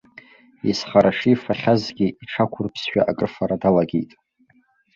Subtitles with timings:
[0.69, 4.11] Изхара шифахьазгьы, иҽақәырԥсшәа акрыфара далагеит.